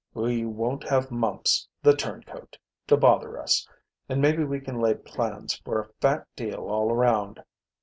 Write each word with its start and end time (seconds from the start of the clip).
We 0.15 0.45
won't 0.47 0.89
have 0.89 1.11
Mumps, 1.11 1.67
the 1.83 1.95
turncoat, 1.95 2.57
to 2.87 2.97
bother 2.97 3.37
us, 3.39 3.69
and 4.09 4.19
maybe 4.19 4.43
we 4.43 4.59
can 4.59 4.79
lay 4.81 4.95
plans 4.95 5.53
for 5.59 5.79
a 5.79 5.93
fat 6.01 6.25
deal 6.35 6.61
all 6.71 6.91
around. 6.91 7.43